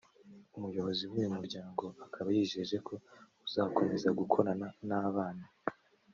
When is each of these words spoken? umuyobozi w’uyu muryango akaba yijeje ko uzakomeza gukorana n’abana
umuyobozi 0.57 1.03
w’uyu 1.11 1.29
muryango 1.37 1.85
akaba 2.05 2.27
yijeje 2.35 2.77
ko 2.87 2.93
uzakomeza 3.47 4.07
gukorana 4.19 4.67
n’abana 4.87 5.45